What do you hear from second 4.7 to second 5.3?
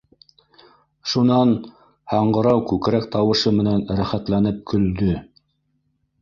көлдө